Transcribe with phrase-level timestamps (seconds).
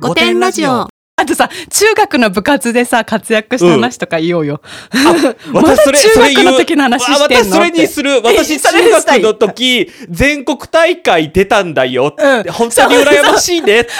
[0.00, 0.88] 五点ラジオ。
[1.20, 4.62] あとさ、中学の部活でさ、活躍した話とか言おうよ。
[5.52, 8.22] まだ私それ、それ中学の時の話してんのあ私それにする。
[8.22, 12.14] 私中学の時、 全国大会出たんだよ。
[12.16, 13.88] うん本当に羨ましいね。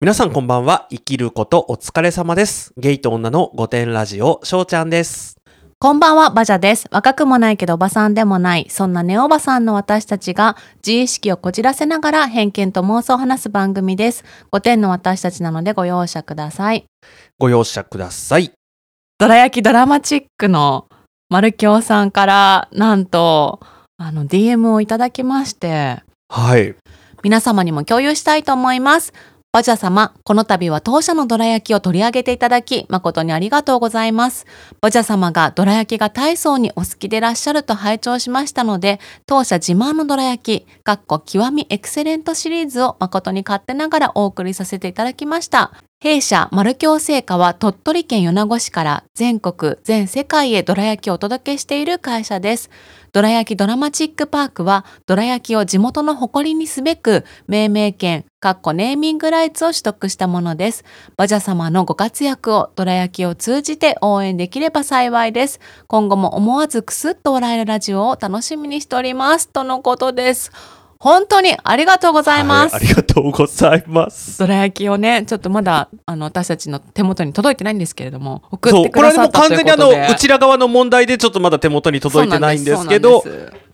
[0.00, 0.86] 皆さんこんばんは。
[0.88, 2.72] 生きることお疲れ様です。
[2.76, 5.39] ゲイと女の御殿ラジオ、しょうちゃんです。
[5.82, 6.86] こんばんは、バジャです。
[6.90, 14.22] 若くもないけどおばさんでもない、そんなネオバさんの私たちが自意識をこじらせながら偏見と妄想を話す番組です。
[14.52, 16.84] 5点の私たちなのでご容赦ください。
[17.38, 18.52] ご容赦ください。
[19.16, 20.86] ドラ焼きドラマチックの
[21.30, 23.60] 丸京さんから、なんと、
[23.96, 26.74] あの、DM をいただきまして、はい。
[27.22, 29.14] 皆様にも共有したいと思います。
[29.52, 34.46] バジャ様、この度は当社のドラ焼きを取り上げていただき、誠にありがとうございます。
[34.80, 45.72] バジャ様がドラ焼きが大層にお好きでいらっしゃると拝聴しましたので、当社自慢のドラ焼き、かっこ極みエクセレントシリーズを誠に勝手ながらお送りさせていただきました。
[45.98, 52.70] 弊社、丸京製菓は鳥取県米子市から全国、全世界へドラ焼きをお届けしている会社です。
[53.12, 60.84] どら焼きドラマチックパークは、どら焼きを地元の誇りにすべく、命名権、かっこネーミングライツを取得したものです。
[61.16, 65.60] バジャ様のご活躍をどら焼きを通じて応援できれば幸いです。
[65.88, 69.48] 今後も思わずクスッと笑えるラジオを楽しみにしております。
[69.48, 70.79] とのことです。
[71.02, 72.74] 本当にありがとうございます。
[72.74, 74.38] はいありがとうございます。
[74.38, 79.76] ドラ焼きをね、ちょっとまだ、あの、私たちの手元に届いてないんですけれども、送っそう、てくだこれはでもさったという完全にあ
[80.08, 80.12] の。
[80.14, 83.24] うちら側の問題でちょっとまだ手元に届いてないんですけど、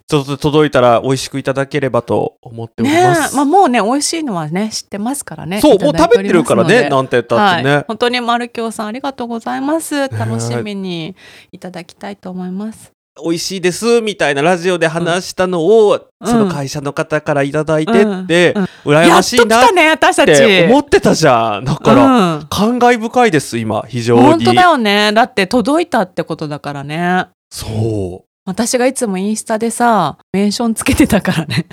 [0.06, 3.34] ちょっと届いたら美味しくいただければと思っております。
[3.34, 5.60] まあもうね、美味しいのはね、知ってますからね。
[5.60, 7.74] そう、いたもう食べてるからね、なんて言ったってね。
[7.74, 7.84] はい。
[7.88, 10.08] 本当に丸京さんありがとうございます。
[10.08, 11.16] 楽しみに
[11.50, 12.95] いただきたいと思います。
[13.22, 17.94] 美味しいです、みたいなラジオで話したのを、うんその会社の方からいただいてっ
[18.26, 20.32] て、うん羨やっとましいなっ来たね、私たち。
[20.34, 21.64] て思ってたじゃん。
[21.64, 24.22] だから、うん感慨深いです、今、非常に。
[24.22, 25.12] 本当だよね。
[25.12, 27.26] だって届いたってことだからね。
[27.50, 28.26] そう。
[28.46, 31.66] 私がいつもインスタでさ、メンションつけてたからね。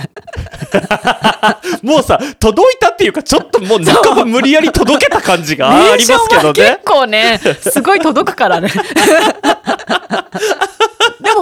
[1.84, 6.80] もうさ、届いたっていうか、ちょっともう半ば無理やり届けた感じがありますけどね結。
[6.84, 8.70] 構ね、すごい届くからね。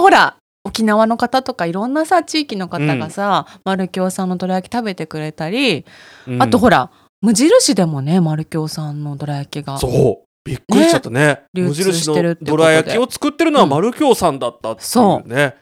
[0.00, 5.84] ほら、沖縄の方とかいろんなさ、地域の方がさ、丸京さんのどら焼き食べてくれたり、
[6.26, 9.78] うんあとほら、無印でもね、丸京さんのどら焼きが。
[9.78, 10.24] そう。
[10.44, 11.42] びっくりしちゃったね。
[11.54, 15.56] 流通無印してるってことでのどら焼きを作ってるのは丸京さんだったっていうね。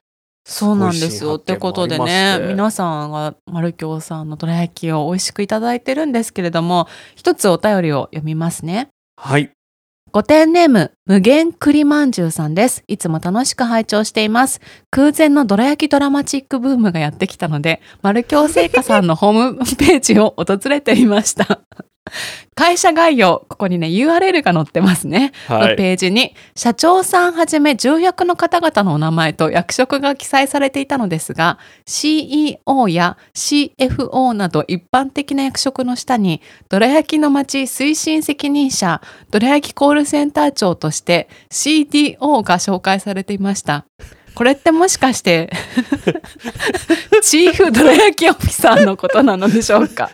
[0.46, 1.34] そうなんですよ。
[1.34, 8.88] ってことでね、て皆さんが丸京さんのどら焼きを美味しくいただいてるんですけれども、一つお便りを読みますね。
[9.16, 9.50] はい。
[10.12, 12.82] ごてんネーム、無限栗まんじゅうさんです。
[12.88, 14.60] いつも楽しく拝聴しています。
[14.90, 21.60] 空前のどら焼きドラマチックブームがやってきたので、丸京製菓さんのホームページを訪れていました。
[22.54, 25.32] 会社概要、ここにね、URL が載ってますね。
[25.48, 25.76] のはい。
[25.76, 39.00] ページに、社長さんはじめ重役の方々のお名前と役職が記載されていたのですが、CEO や CFO など一般的な役職の下に、どら焼きの町推進責任者、
[39.30, 43.86] どら焼きコールセンター長として CDO が紹介されていました。
[44.34, 45.50] これってもしかして、
[47.20, 50.10] チーフどら焼きオフィサーのことなのでしょうか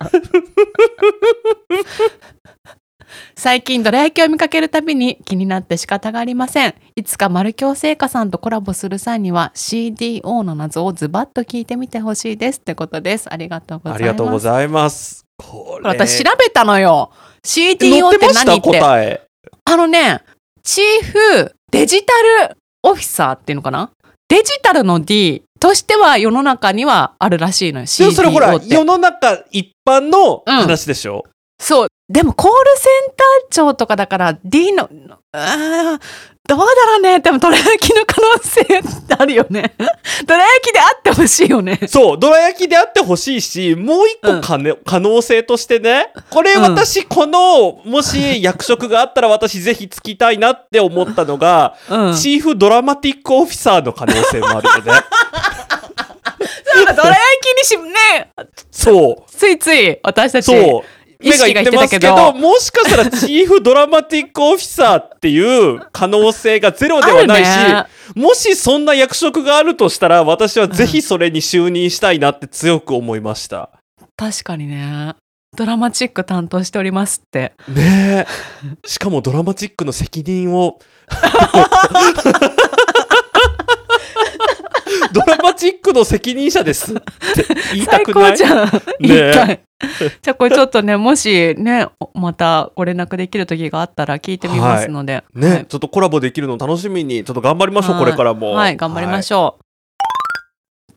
[3.35, 6.75] 最近どら焼きを見かけるたびに気になって仕方がありません。
[6.97, 13.33] いつか丸京製菓さんとコラボする際には CDO の謎をズバッと聞いてみてほしいですってことです。
[13.33, 14.03] ありがとうございます。
[14.03, 15.25] ありがとうごいざいます。
[15.39, 15.93] ここれ。
[15.93, 17.11] れ私調べたのよ。
[17.45, 18.81] 載 CDO って何って。
[18.81, 19.23] 答え。
[19.65, 20.23] あのね、
[20.63, 22.13] チーフデジタ
[22.49, 23.91] ルオフィサーっていうのかな？
[24.29, 27.87] デジタルの D としては世の中にはあるらしいのよ。
[27.99, 31.25] でもそれほら、世の中一般の話でしょ？
[31.59, 31.89] そう。
[32.09, 34.89] でもコールセンター長とかだから D の、
[35.33, 36.01] あー
[36.49, 37.19] どうだろうね。
[37.19, 38.65] でもどら焼きの可能性
[39.19, 39.75] あるよね。
[40.25, 41.81] どら焼きであってほしいよね。
[41.89, 52.15] そう、どら焼きであってほしいし、もう一個かね、可能性としてね、これうん私、この、もし役職があったら私ぜひつきたいなって思ったのが、うん。
[52.15, 54.93] チーフドラマティックオフィサーの可能性もあるよね。
[56.85, 58.33] どら焼きにし、ね、
[58.71, 59.31] そう。
[59.31, 60.47] ついつい私たち。
[60.47, 60.83] そう。
[61.21, 73.71] 意識がいってますけど、もしかしたらチーフドラマティックオフィサーっていう可能性がゼロではないし、あもしそんな役職があるとしたら、私はぜひそれに就任したいなって強く思いました。
[74.17, 75.15] 確かにね。
[75.57, 77.55] ドラマチック担当しておりますって。
[77.69, 78.27] ね
[78.85, 78.87] え。
[78.87, 80.79] しかもドラマチックの責任を。
[85.13, 87.03] ドラマチックのの責任者ですって
[87.75, 88.31] 言いた最くない？
[88.33, 88.67] 高じゃん。
[88.67, 88.71] ね
[89.01, 89.61] 言いたい。
[90.23, 95.25] じゃあこれちょっとね、もしね、またご連絡できる時があったら聞いてみますので。
[95.35, 99.63] ね、はいちょっとコラボできるの楽しみにちょっと頑張りましょうはいこれからもはい、頑張りましょょう。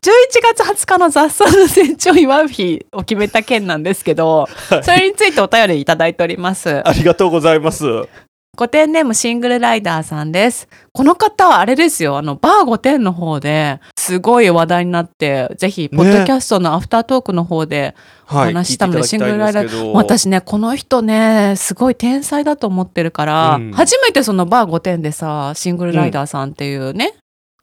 [0.02, 4.48] 11月20日の雑草の成長を祝う日を決めた件なんですけど、
[4.82, 6.86] それについてお便りいただいております。
[6.88, 7.84] ありがとうございます
[8.60, 10.68] 5点ネームシングルライダーさんです。
[10.92, 17.94] この方はあれですよ、あの、バー5点の方ですごい話題になって、ぜひ、ポッドキャストのアフタートークの方で
[18.30, 19.92] おはい話ししたので、聞いていただきたいんですけど。
[19.94, 23.72] 私ね、この人ね、すごい天才だと思ってるから、うん。
[23.72, 27.14] 初めてそのバー5点でさ、シングルライダーさんっていうね、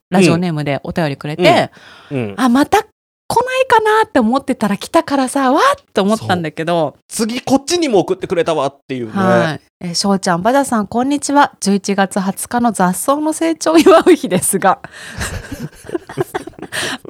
[0.10, 1.70] ラジオネームでお便りくれて、
[2.10, 2.88] うん、あ、また
[3.30, 9.62] 来ないかなって思ってたら来たからさ、わーって思ったんだけど、次こっちにも送ってくれたわっていうね、はい。
[9.82, 11.54] えー、しょうちゃん、ばじゃさん、こんにちは。
[11.60, 14.80] 11月20日の雑草の成長を祝う日ですが。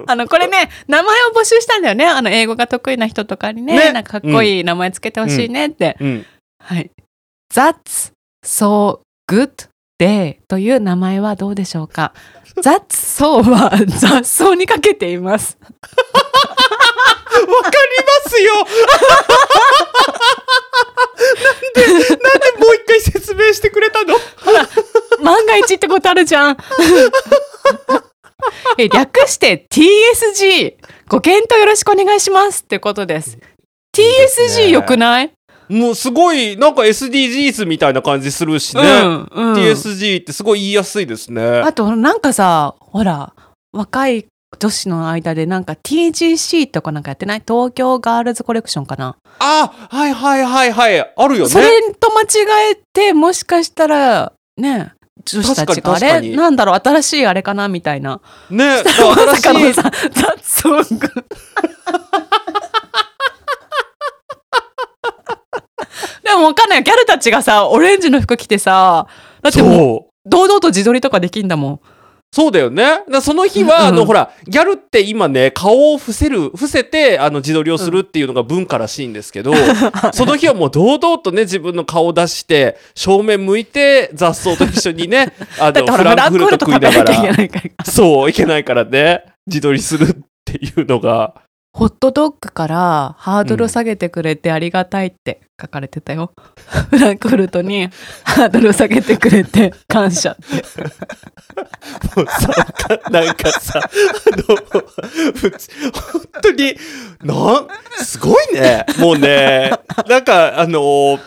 [0.07, 2.07] あの、これね、名前を募集したんだよね。
[2.07, 5.97] あの、英語が得意な人とかにね、ねなんかかっこいい名前つけてほしいねって。
[5.99, 6.25] うん、
[6.59, 6.89] はい。
[7.53, 8.11] That's
[8.43, 9.69] so good
[9.99, 12.13] day という名前はどうでしょうか
[12.57, 15.57] ?That's so は 雑草にかけています。
[15.61, 17.77] わかり
[18.25, 18.53] ますよ
[21.75, 22.15] なんでなんで
[22.59, 24.15] もう一回説明してくれたの？
[25.23, 26.57] 万が一ってことあるじゃん。
[28.77, 30.75] え略して TSG
[31.09, 33.37] ご検討よろしくお願いしますってことです。
[33.95, 35.31] TSG よくない？
[35.69, 39.53] もうすごいなんか SDGs みたいな感じするしね、うんうん。
[39.53, 41.41] TSG ってすごい言いやすいですね。
[41.59, 43.33] あとなんかさほら
[43.73, 44.25] 若い
[44.59, 47.43] 女子の間でなんか TGC とかなんかやってない？
[47.45, 50.99] 東京ガールズコレクションかな、あはいはいはいはい。
[50.99, 51.49] あるよね。
[51.49, 51.67] それ
[51.99, 54.93] と間違えてもしかしたらね
[55.25, 56.21] 女子たちがあれ？
[56.37, 56.75] なんだろう？
[56.81, 57.67] 新しいあれかな？
[57.67, 58.21] みたいな。
[58.49, 58.83] ね
[59.27, 59.63] まさか新しい。
[59.65, 61.09] のさ、雑草が。
[66.23, 66.83] でもわかんないよ。
[66.83, 69.07] ギャルたちがさ、オレンジの服着てさ、
[69.41, 71.79] だってもう、堂々と自撮りとかできんだもん。
[72.31, 73.03] そうだよね。
[73.21, 79.53] その日は、うんあの、ほら、ギャルって今ね、顔を伏せる、伏せて、あの、自撮りをするっていうのが文化らしいんですけど、
[80.13, 87.13] その日はもう堂々とね、自分の顔を出して、正面向いて、雑草と一緒にね、 あの、フランクフルト食いながら。
[87.85, 91.33] そう、いけないからね、自撮りするっていうのが、
[91.77, 96.33] ホットドッグからハードル下げてくれてありがたいって書かれてたよ。
[96.89, 97.91] フランクフルトに
[98.23, 100.81] ハードル下げてくれて感謝って。
[102.15, 102.49] もうさ、
[103.11, 103.89] なんかさ、あ
[104.37, 104.55] の、
[105.33, 106.75] 普通、本当に、
[107.21, 107.67] なん、
[108.03, 108.83] すごいね。
[108.97, 109.71] もうね、
[110.07, 111.19] なんか、あの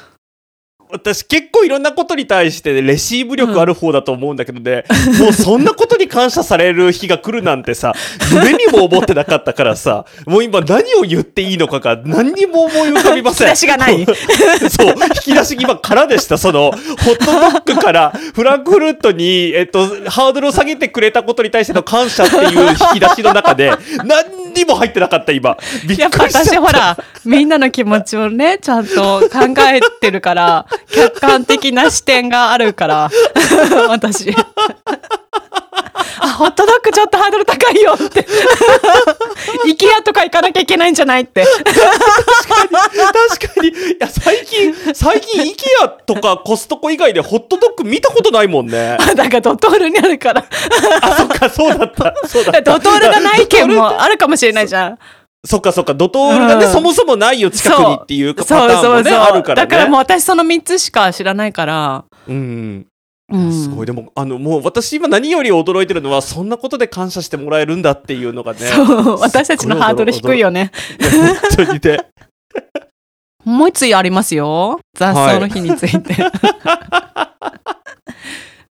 [0.92, 4.84] 私結構いろんなことに対してレシーブ力ある方だと思うんだけどね、
[5.18, 7.94] もうそんなことに感謝される日が来るなんてさ、
[8.32, 13.48] 夢にも思ってなかったからさ、もう今何を言っていいのかが何にも思い浮かびません。
[13.48, 14.06] 引き出しがない
[14.70, 16.38] そう、引き出し今空でした。
[16.38, 16.76] その、ホ
[17.12, 23.72] ットドッグからフランクフルートに、えっと、ハードルを下げてくれたことに対しての感謝っていう引き出しの中で、
[24.04, 25.56] 何にも入ってなかった今。
[25.86, 26.28] びっくりしちゃった。
[26.44, 33.10] 私ほら、みんなの気持ちをね、ちゃんと考えてるから、客観的な視点があるから、
[33.88, 34.34] 私。
[36.22, 38.26] あ、ホットドッグちょっとハードル高いよって。
[39.66, 41.44] イケアとか行かなきゃいけないんじゃないって。
[41.44, 41.64] 確
[43.54, 43.68] かに。
[43.68, 48.96] いや、最近、最近、イケアとかコストコ以外でホットドッグ見たことないもんね。
[49.16, 50.44] だからドトールにあるから。
[51.02, 52.14] あ、そっか、そうだった。
[52.26, 52.62] そうだった。
[52.62, 54.98] ドトールがない県もあるかもしれないじゃん。
[55.44, 59.24] そっかそっか、ドトールがね、うんそもそもないよ、近くにっていうパタそうーンもね、そうそう。
[59.24, 59.68] あるからね。
[59.70, 62.04] だからもう私その3つしか知らないから。
[62.28, 62.86] うん。
[63.30, 63.86] うんすごい。
[63.86, 68.58] でも、あの、もう私今何より驚いてるのは、そんなことで感謝してもらえるんだっていうのがね。
[68.60, 70.72] そう、私たちのハードル低いよね。
[71.56, 72.06] 本当にね。
[73.44, 74.80] もう一つありますよ。
[74.94, 76.14] 雑草の日について。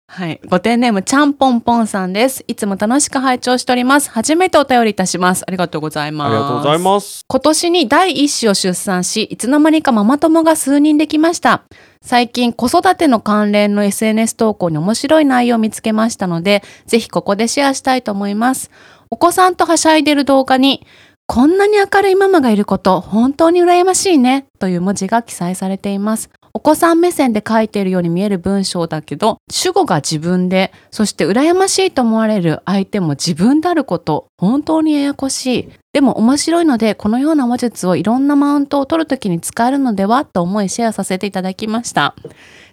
[0.08, 0.40] はい。
[0.48, 2.44] ご丁寧ムちゃんぽんぽんさんです。
[2.48, 4.10] いつも楽しく拝聴しております。
[4.10, 5.44] 初めてお便りいたします。
[5.46, 6.28] ありがとうございます。
[6.28, 7.20] ありがとうございます。
[7.28, 11.62] 今年に第一子を出産し、いつの間にかママ友が数人できました。
[12.06, 18.70] 最近子育ての関連の SNS 投稿に面白い内容を見つけましたので、ぜひここでシェアしたいと思います。
[19.10, 20.86] お子さんとはしゃいでる動画に、
[21.26, 26.30] こんなに明るいママがいること、本当に羨ましいね、という文字が記載されています。
[26.56, 35.68] お子さん目線で書いているように見える文章だけど、主語が自分で、そして羨ましいと思われる相手も自分であること、本当にややこしい。
[35.92, 42.14] でも面白いので、このような話術をいろんなマウントを取るときに使えるのではと思いシェアさせていただきました。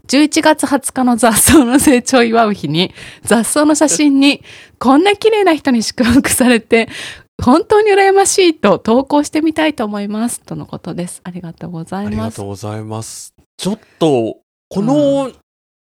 [0.07, 4.43] 11月20日の雑草の成長を祝う日に、雑草の写真に、
[4.79, 6.87] こんな綺麗な人に祝福されて、
[7.41, 10.41] 本当に羨ましいと投稿してみたいと思います。
[10.41, 11.21] とのことです。
[11.23, 12.37] ありがとうござありがいます。
[12.37, 13.33] とうございます。
[13.57, 14.37] ちょっと、
[14.69, 15.31] この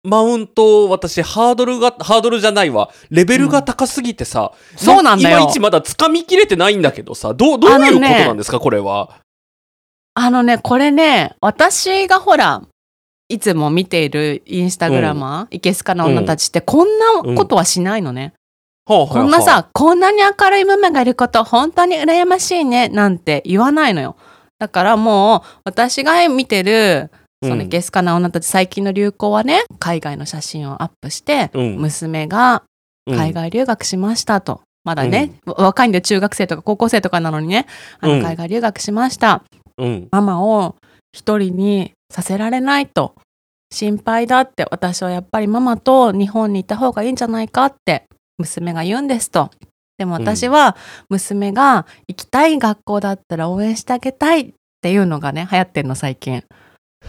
[0.02, 2.90] マウント、私、ハードルが、ハードルじゃないわ。
[3.11, 9.21] レベルが高すぎてさ、そうなんだよいまいちまだ掴みきれてないんだけどさ、どう、どういうことなんですか、これは？
[10.14, 12.62] あのね、これね、私がほら、
[13.28, 18.33] いつも見ているインスタグラマー、いけすかな女たちって、こんなことはしないのね。
[18.90, 24.16] はあはあはあこんなさ、こんなに明るいママがいること、本当に羨ましいね、なんて言わないのよ。
[24.59, 27.11] だからもう、私が見てる、
[27.42, 31.76] そのいけすかな女たち、最近の流行はね、海外の写真をアップして、うん。
[31.76, 32.64] 娘が
[33.06, 33.16] うん。
[33.16, 34.61] 海外留学しましたと。
[34.85, 37.66] まだね、若いんで中学生とか高校生とかなのにね、
[38.00, 38.18] あうん。
[38.18, 39.44] の海外留学しました。
[39.78, 40.09] うん。
[40.11, 40.75] ママを
[41.12, 43.14] 一人にさせられないと。
[43.73, 44.66] 心配だって。
[44.70, 48.09] 私はやっぱりママと日本にいた方がいいんじゃないかって
[48.40, 49.50] 娘が言うんですと。
[49.99, 50.76] でも私は
[51.11, 56.42] 娘が行きたい学校だったら応援してあげたいっていうのがね流行ってんの最近。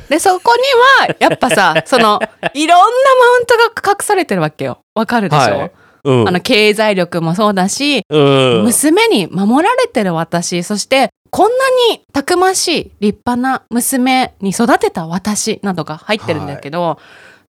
[0.10, 2.20] でそこには やっぱさその
[2.54, 4.80] いろんなマウントが隠されてるわけよ。
[4.94, 5.72] わかるでしょ、はい。
[6.04, 6.28] うん。
[6.28, 8.64] あの経済力もそうだしうん。
[8.64, 11.58] 娘に守られてる私そしてこんな
[11.94, 17.00] にたくましい立派な娘に育てた私などが入ってるんだけど、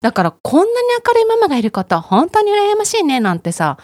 [0.02, 0.72] だからこんなに
[1.06, 3.78] 明るいママがいること本当に羨ましいねなんてさ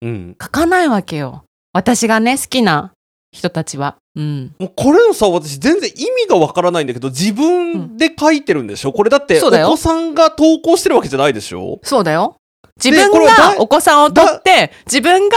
[0.00, 0.36] うん。
[0.40, 1.44] 書かないわけよ。
[1.72, 2.92] 私がね好きな
[3.32, 3.96] 人たちは。
[4.16, 8.92] うん、もうこれのさ、私全然意味がわからないんだけど、自分で書いてるんでしょ？
[8.92, 11.78] これだって、お子さんが投稿してるわけじゃないでしょ？
[11.84, 12.36] そうだよ。
[12.82, 15.36] 自分がお子さんをとって自分が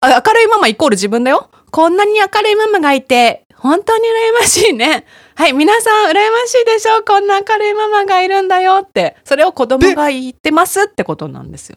[0.00, 1.50] あ明るいママイコール自分だよ。
[1.70, 5.04] こんなに明るいママがいて本当に羨ましいね
[5.38, 9.18] はい皆さん羨ましいでしょこんな明るいママがいるんだよって。
[9.22, 11.76] それを子供が言ってますってことなんですよ。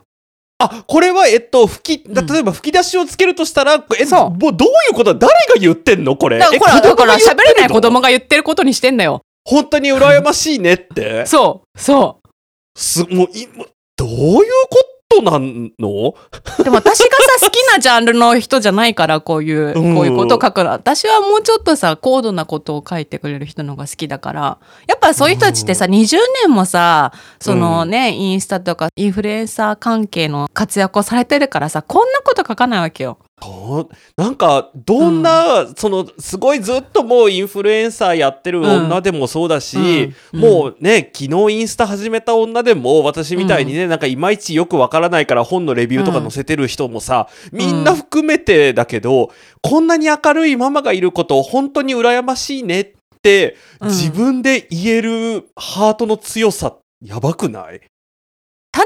[0.59, 2.13] あ、これは、えっと、吹き、ん。
[2.13, 4.29] 例えば吹き出しをつけるとしたら、え、そう。
[4.29, 5.27] もうどういうことだ？
[5.27, 6.39] 誰が言ってんのこれ？
[6.39, 6.55] だか
[7.05, 9.23] ら喋れない子供が言ってることにしてんだよ。
[9.43, 11.25] 本当に羨ましいねって。
[11.25, 12.21] そうそ
[12.77, 13.45] す、もう、い、
[13.97, 16.15] どういうことなんの？
[16.59, 19.95] うでも私がさ好きなジャンルの人じゃないからこういううん。
[19.95, 24.59] こういうことを書くの私はもうちょっとさ高度なことを書いてくれる人の方が好きだから。
[24.87, 33.19] やっぱそういう人たちってさ20年もさそのね、インスタとかインフルエンサー関係の活躍をされてるからさこんなこと書かないわけよ。
[34.17, 40.39] なんか、どんな、その、すごいずっともうインフルエンサーやってる女でもそうだし、うん。
[40.39, 49.31] もうね、昨日インスタ始めた女でも、私みたいにね、なんかいまいちよくわからないから本のレビューとか載せてる人もさ、みんな含めてだけど、
[49.61, 52.85] こんなに明るいママがいること、本当に羨ましいねっ
[53.21, 57.79] て、うん自分で言えるハートの強さ、やばくない？
[57.79, 57.85] た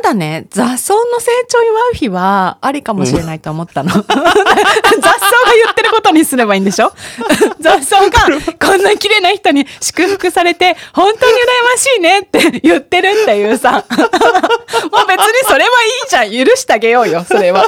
[0.03, 3.89] だね雑草の成長祝う日はありかもしれないと思ったの。
[3.95, 6.93] 雑草が言ってることにすればいいんでしょ？
[7.59, 8.27] 雑草が
[8.61, 11.37] こんな綺麗な人に祝福されて本当に羨
[11.73, 17.67] ましいねって言ってるっていうさ もう別にそれはいいじゃん許してあげようよそれは。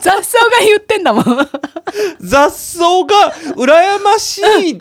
[0.00, 1.24] 雑草が言ってんだもん。
[2.20, 4.78] 雑草が羨ましい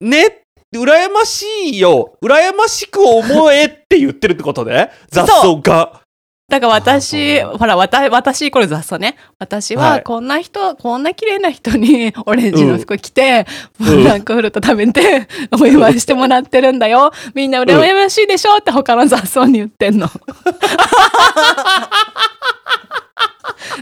[0.00, 0.42] ね。
[0.72, 2.16] 羨ましいよ。
[2.22, 4.90] 羨ましく思えって言ってるってことね。
[5.10, 6.00] 雑草が。
[6.48, 9.16] だから私、ほら、わた私、これ雑草ね。
[9.38, 13.46] 私ははいこんな人、こんな綺麗な人に オレンジの服着て、
[13.80, 15.28] んフランクフルト食べて、
[15.60, 17.12] お祝いしてもらってるんだよ。
[17.34, 20.08] みんな羨ましいでしょって他の雑草に言ってんの。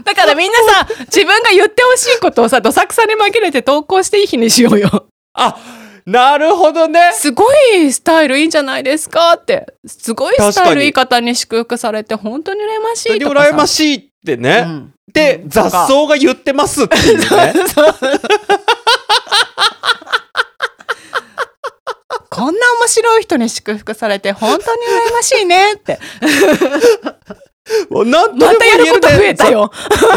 [0.03, 5.07] だからみんなさ、自分が言ってほしいことをさ、どさくさに紛れて投稿していい日にしようよ。
[5.33, 5.55] あ、
[6.05, 7.11] なるほどね。
[7.13, 9.33] すごいスタイルいいんじゃないですか？
[9.33, 9.73] って。
[9.85, 13.49] すごいスタイルいい方に祝福されて、本当に羨ましいとかさ。
[13.51, 14.63] 羨ましいってね。
[14.65, 17.25] うんで、うん雑草が言ってますっていうね。
[17.73, 17.95] そ う
[22.29, 25.99] こんな面白い人に祝福されて本当に羨ましいねって。
[27.89, 29.71] もうなんとでまもたやること増えたよ。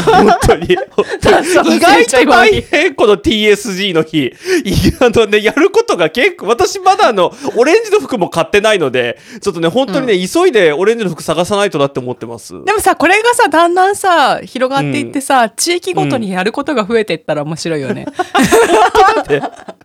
[0.04, 0.66] 本当に。
[1.76, 4.26] 意外と大変、この TSG の日。
[4.26, 4.32] い
[5.00, 12.52] あのね、やることが結構、私まだあの、オレンジの服も買ってないので、ちょっとね、本当にね、急いでオレンジの服探さないとなって思ってます。
[12.64, 18.06] でもさ、これがさ、だんだんさ、広がっていってさ、地域ごとにやることが増えていったら面白いよね。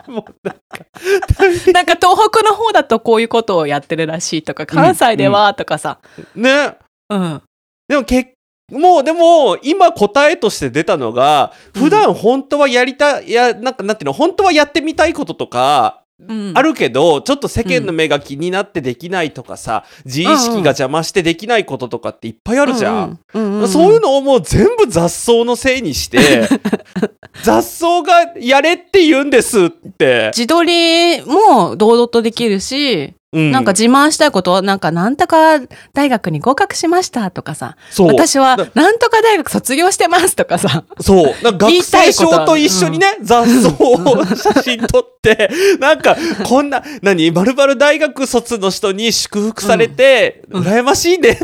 [0.07, 0.85] もうなんか
[1.73, 5.99] なんか東北の方だとこういうことをやってるらしいとか、関西ではとかさ。
[6.35, 6.77] ね。
[7.09, 7.41] うん。
[7.87, 8.33] でもけ
[8.71, 16.53] もうでも今答えとして出たのが普段本当はやりたい、いやなんかなんていうの本当はやってみたいこととかうん。
[16.55, 23.19] あるけど、ちょっと世間の目が気になってできないとかさ、自意識が邪魔してできないこととかっていっぱいあるじゃん。
[23.31, 26.49] そういうのをもう全部雑草のせいにして、
[27.43, 30.31] 雑草がやれって言うんですって。
[30.33, 35.59] 自撮りも堂々とできるし、うんなんか自慢したいことは、なんかなんとか
[35.93, 37.77] 大学に合格しましたとかさ。
[37.99, 41.43] 私はだなんとか大学卒業してますとかさ、そう。
[41.43, 51.37] なんか 学生証と一緒にね、雑草を写真撮って、なんか、こんな、何、まるまる大学卒の人に祝福されて、うん羨ましいね。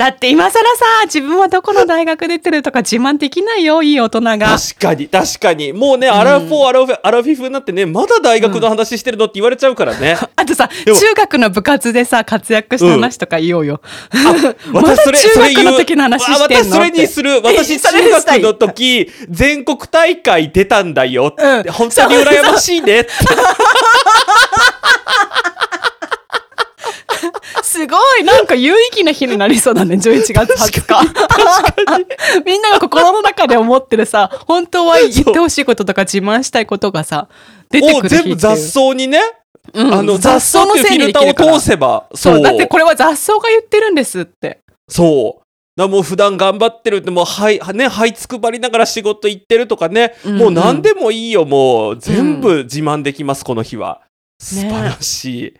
[0.00, 4.38] だって今更さ、自分はどこの大学出てるとか自慢できないよ、いい大人が。
[4.38, 5.74] 確かに、確かに。
[5.74, 10.16] もうね、アラフォー、アラフィアラフィフになってね、まだ大学の話してるのって言われちゃうからね。
[10.36, 13.82] あとさ、中学の部活でさ、活躍した話とか言おうよ。
[14.72, 17.32] まだ私それ、それ中学の時の話してんのあ私それにする。
[17.44, 21.34] 私中学の時、全国大会出たんだよ。
[21.36, 23.06] うん本当に羨ましいね。
[27.80, 32.44] すごいなんか有意義な日になりそうだね、 11月20日。
[32.44, 37.28] みんなが心の中で思ってるさ、本当は言ってほしいこととか自慢したいことがさ、
[37.70, 39.20] 出てをくる全部雑草にね、
[39.72, 39.94] うん。
[39.94, 44.58] あの、雑草っていうフィルターを通せば、そう、だってこれは雑草が言ってるんですって。
[44.86, 45.40] そう。
[45.76, 54.02] だからもう普段頑張ってるって、もう、はい、ね、はいつくばりながら仕事行ってるとかね、うんもう何でもいいよ、もう、全部自慢できます、この日は。
[54.38, 55.54] 素晴らしい。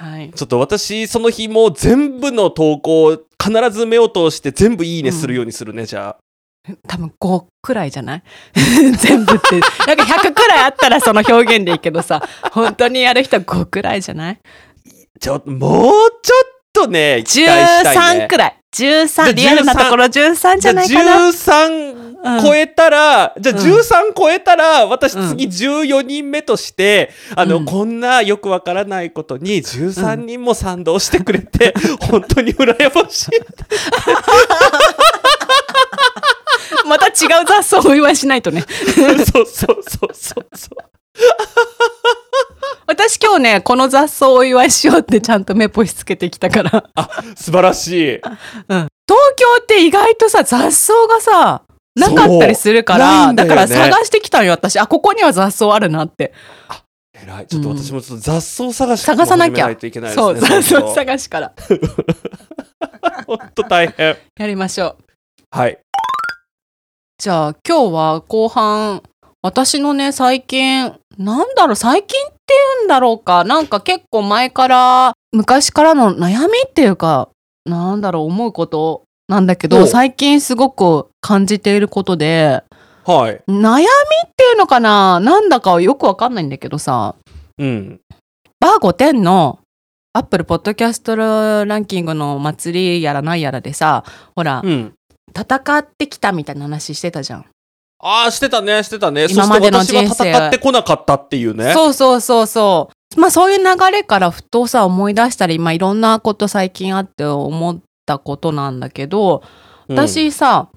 [0.00, 0.30] はい。
[0.34, 6.72] ちょっと私、その日もう全部の投稿、必ず目を通して全部いいねするようにするね、じゃあ。
[6.88, 8.22] 多分5くらいじゃない？
[8.96, 9.60] 全部って。
[9.86, 14.38] なんか100くらいあったらその表現でいいけどさ、本当にやる人は5くらいじゃない？
[15.20, 15.92] ちょっと、もう
[16.22, 16.49] ちょっ
[16.84, 18.56] とね、期待したいね ?13 くらい。
[18.72, 21.32] 13、じゃあリアルなところ13じゃないかな？
[21.32, 31.74] じゃあ13超えたら、じゃあうん13超えたら、私うん次14人目として、あの、うんこんなよくわからないことに13人も賛同してくれて、
[32.10, 33.30] 本当に羨ましい。
[36.86, 37.12] また違う
[37.46, 38.64] 雑草をお祝いしないとね。
[39.32, 40.76] そうそうそうそうそう。
[42.90, 46.90] 私今日ね、この雑草をお祝いしようってちゃんと目ポイつけてきたから。
[46.96, 48.20] あ、素晴らしい。
[48.20, 51.62] 東京って意外とさ、雑草がさ、
[51.94, 54.76] なかったりするから、だねから探してきたんよ、私。
[54.76, 56.32] あ、ここには雑草あるなって。
[57.14, 57.46] 偉い。
[57.46, 60.40] ちょっと私もちょっと雑草探し探さなきゃいけないですそう、ね。
[60.40, 61.52] 雑草探しから。
[63.24, 64.16] 本当大変。
[64.36, 64.96] やりましょ
[65.54, 65.56] う。
[65.56, 65.78] はい。
[67.18, 69.04] じゃあ今日は後半、
[69.42, 73.44] 私のね、最近、なんだろう、最近って言うんだろうか。
[73.44, 77.28] なんか結構前から、昔からの悩みっていうか、
[77.66, 82.64] なんだろう、思うことなんだけど、お最近すごく感じていることで、
[83.04, 83.42] はい。
[83.46, 83.86] 悩みっ
[84.34, 85.20] ていうのかな？
[85.20, 87.14] なんだかはよくわかんないんだけどさ、
[87.58, 88.00] うん。
[88.58, 89.58] バー5点の
[90.14, 94.04] アップルポッドキャストランキングの祭りやらないやらでさ、
[94.34, 94.94] ほら、うん。
[95.38, 97.44] 戦ってきたみたいな話してたじゃん。
[98.02, 99.26] ああ、してたね、してたね。
[99.28, 101.72] 今までのそして私人生は戦ってこなかったっていうね。
[101.74, 103.20] そうそうそうそう。
[103.20, 109.42] まあそういう流れからふとさ思い出したり、まあいろんなこと最近あって思ったことなんだけど、
[109.88, 110.70] うん、私さ、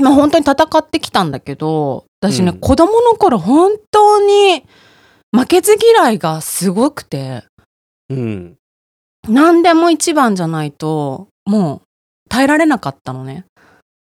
[0.00, 4.64] まあ本当に戦ってきたんだけど、私ね、うん子供の頃本当に
[5.30, 7.44] 負けず嫌いがすごくて、
[8.10, 8.56] うん。
[9.28, 13.44] 何でも一番じゃないと、もう耐えられなかったのね。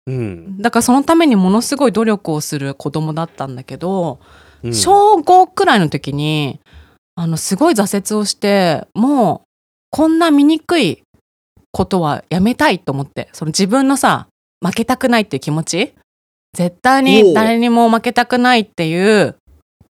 [0.08, 0.58] うん。
[0.62, 4.20] だからそのためにものすごい努力をする子供だったんだけど、
[4.64, 6.62] うん小5くらいの時に
[7.16, 9.48] あのすごい挫折をしてもう
[9.90, 11.04] こんな醜い
[11.74, 14.28] ことはやめたいと思ってその自分のさ
[14.66, 15.94] 負けたくないっていう気持ち？
[16.56, 19.36] 絶対に誰にも負けたくないっていう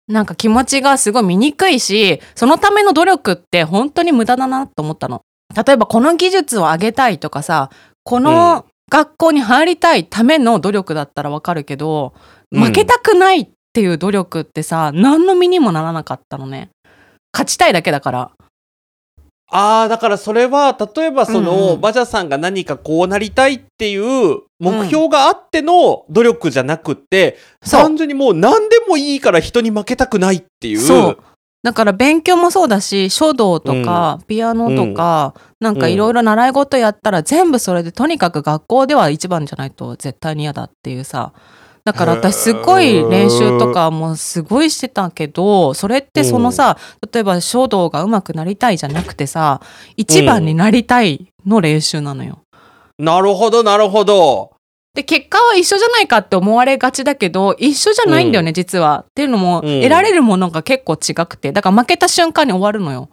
[0.07, 5.23] なんか気持ちがすごい醜いしそのための努力って本当に無駄だなと思ったの。
[5.66, 7.70] 例えばこの技術を上げたいとかさ
[8.05, 12.12] こうんの学校に入りたいための努力だったらわかるけど、
[12.53, 16.70] 負けたくないっていう努力ってさ何の身にもならなかったのね。
[17.33, 18.31] 勝ちたいだけだから。
[19.53, 21.81] ああ、だからそれは、例えばその、うんうん。
[21.81, 27.83] バジャさんが何かこうなりたいっていう目標があっての努力じゃなくって、そう。
[27.83, 30.79] 単純にもう何でもいいから人に負けたくないっていう。
[30.79, 31.18] そう
[31.62, 41.35] だから勉強もそうだし書道とか、ピアノとか、なんかいろいろ習い事やったら全部それでとにかく学校では一番じゃないと絶対に嫌だっていうさ
[41.85, 46.79] だから私すごい練習とかもすごいしてたけどそれってそのさ、
[47.12, 49.61] 例えば書道が上手くなりたいじゃなくてさ
[49.96, 52.40] 一番になりたいの練習なのよ。
[52.99, 54.53] なるほど、なるほど。
[54.94, 59.05] で、結果は一緒じゃないかって思われがちだけど、一緒じゃないんだよね、実は。
[59.09, 61.53] っていうのも、うん得られるものが結構違くて。
[61.53, 63.09] だから負けた瞬間に終わるのよ。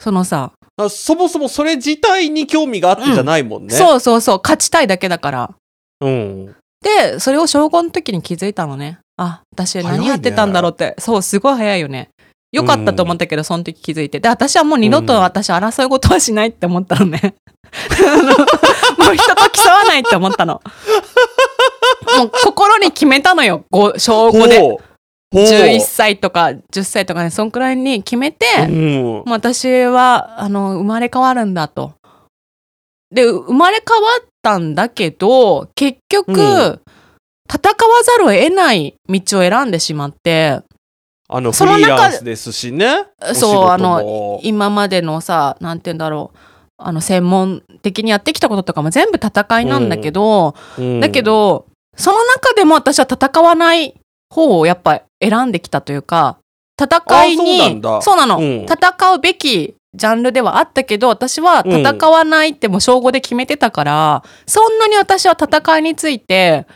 [0.00, 3.74] そのさ、あそもそもそれ自体に興味があってじゃないもんね。
[3.74, 5.50] そうそうそう、勝ちたいだけだから。
[6.00, 6.06] う。
[6.06, 6.46] うん。
[6.82, 8.98] で、それを小5の時に気づいたのね。
[9.16, 10.96] あ、私何やってたんだろうって。
[10.98, 12.10] そう、すごい早いよね。
[12.54, 14.20] よかったと思ったけど、その時気づいて。
[14.20, 17.34] で、私はもう二度と私争い事はしないって思ったのね。
[18.96, 20.62] もう人と競わないって思ったの。
[22.16, 23.64] もう心に決めたのよ。
[23.72, 24.60] ご小5で。
[24.60, 24.70] ほう。
[25.32, 28.46] ほう11歳とか10歳とかね、そんくらいに決めて、
[29.26, 31.94] 私は、あの、生まれ変わるんだと。
[33.10, 36.80] で、生まれ変わったんだけど、結局、うん
[37.46, 40.60] 戦わざるを得ない道を選んでしまって、
[41.36, 43.06] あの、フその中リーランスですしね。
[43.32, 46.38] そう、あのの、今までのさ、なんて言うんだろう、
[46.78, 50.54] あの、専門的にやってきたこととかも全部戦いなんだけど、
[51.00, 51.66] だけ、ど、
[51.96, 53.94] その中でも私は戦わない
[54.32, 56.38] 方をやっぱ選んできたというか、
[56.80, 58.62] 戦いに、あそうなの、うん。
[58.62, 66.66] 戦うべきジャンルではあったけど、私は戦わないってもう小5で決めてたから、そんなに私は戦いについて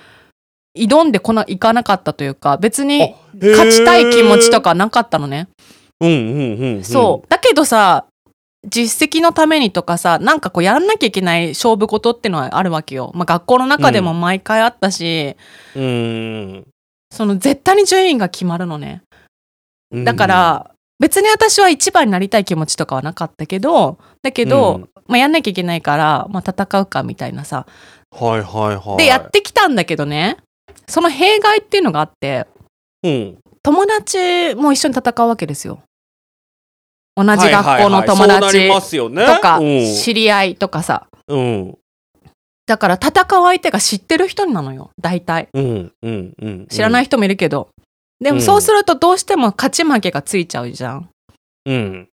[0.79, 4.71] 挑んでこないかなかったというか、別に勝ちたい気持ちとか。
[4.71, 5.49] かなかったのね。
[6.01, 6.85] うんうんうん。
[6.85, 7.29] そう。
[7.29, 8.07] だけどさ、
[8.67, 13.13] 実績のためにとかさ、なんかこうやらなきゃいけない勝負事ってのはあるわけよ。
[13.15, 15.37] まあ学校の中でも毎回あったし、
[15.77, 15.81] う。
[15.81, 16.67] うん。
[17.11, 19.03] その絶対に順位が決まるのね。
[19.91, 27.65] うんだか、ら、別に私は一番になりたい気持ちとかはなかったけど、だけど、うんまあやんなきゃいけないから、まあ戦うかみたいなさ。
[28.11, 28.97] はいはいはい。
[28.99, 30.37] で、やってきたんだけどね、
[30.87, 32.47] その弊害っていうのがあって、
[33.03, 33.39] うん。
[33.63, 35.83] 友達も一緒に戦うわけですよ。
[37.17, 38.69] 同じ学校の友達。
[38.69, 41.07] とか、うん知り合いとかさ。
[41.27, 41.79] うん。
[42.67, 45.49] だから戦う相手が知ってる人なのよ、大体。
[45.53, 45.93] うん。
[46.03, 46.33] うん。
[46.41, 46.67] うん。
[46.67, 47.69] 知らない人もいるけど。
[48.21, 51.09] でもうんそうするとどうしても勝ち負けがついちゃうじゃん。
[51.67, 52.09] うん。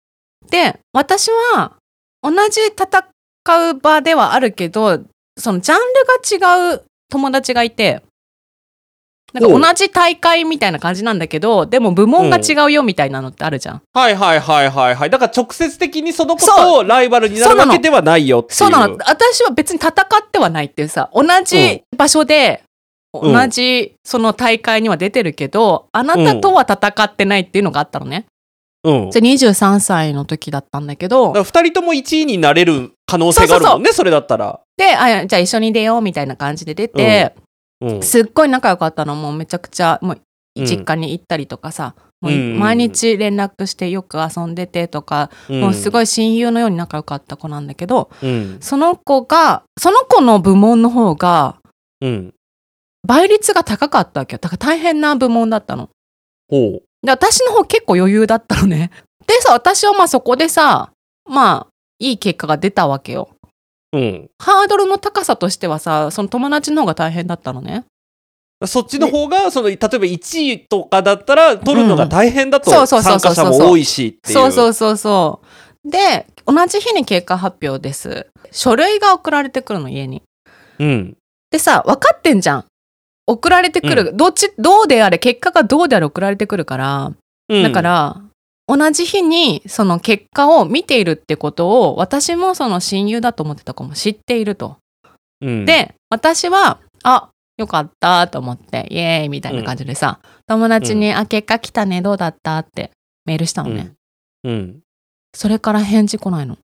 [0.51, 1.77] で、私は
[2.23, 5.01] 同じ戦う場ではあるけど、
[5.39, 5.79] そのジャン
[6.39, 8.03] ルが違う友達がいて、
[9.33, 13.83] なんか同じ大会みたいな感じなんだけど、でも部門が違うよみたいなのってあるじゃん。
[13.93, 15.11] はいはいはいはいはい。
[15.11, 18.57] だから直接的にその子そとライバルになるわけではないよっていう。
[18.57, 18.97] そうなの。
[19.07, 19.95] 私は別に戦っ
[20.31, 22.71] てはないっていうさ、同じ場所で、うん
[23.13, 28.27] 同じその大会には出てるけど、あなたとは戦ってないっていうのがあったのね。
[28.85, 29.11] うん。
[29.11, 34.61] じゃあ23歳の時だったんだけどだか、ら二人とも1位になれる可能性があるもんね、それだったら。
[34.77, 37.43] で、あじゃあ一緒に出ようみたいな感じで出て、うん。
[38.03, 39.15] すっごい仲良かったの。
[39.15, 40.21] もうめちゃくちゃ、もう
[40.57, 46.05] うん実家に行ったりとかさ、もううん毎日連絡してよく遊んでてとか、もうすごい。
[46.05, 48.59] い親友のように仲良かった子なんだけど、うん。
[48.61, 51.57] その子が、その子の部門の方が、
[52.01, 52.35] うん。
[53.07, 54.39] 倍率が高かったわけよ。
[54.43, 55.89] だから大変な部門だったの。
[56.49, 57.07] ほう。
[57.07, 58.91] で、私の方結構余裕だったのね。
[59.27, 60.91] でさ、私はまあそこでさ、
[61.29, 61.67] まあ、
[61.99, 63.31] いい結果が出たわけよ。
[63.93, 64.31] うん。
[64.39, 67.85] ハードルの高さとしてはさ、その友達の方が大変だったのね。
[68.67, 74.35] そっちの方が、その、例えば1位とかだったら、取るのが大変だと、参加者も多いしっていう。
[74.35, 75.41] そうそうそうそ
[75.85, 75.91] う。
[75.91, 78.27] で、同じ日に結果発表です。
[78.51, 80.23] 書類が送られてくるの、家に。
[80.79, 81.17] うん。
[81.51, 82.65] でさ、分かってんじゃん。
[83.27, 84.15] 送られてくる。
[84.15, 87.13] どっち、どうであれ、結果がどうであれ送られてくるから。
[87.49, 87.63] うん。
[87.63, 88.21] だか、ら、
[88.71, 94.77] 同じ日にその結果を見ているってことを、私もその親友だと思ってた子も知っていると。
[95.41, 102.93] うん、で、私は、あ、よかったと思って、イエーイみたいな感じでさ、友達に、あ、結果来たね、どうだったって
[103.25, 103.93] メールしたのね。
[104.45, 104.53] うん。
[104.53, 104.81] うん。
[105.35, 106.55] それから返事来ないの。
[106.55, 106.59] っ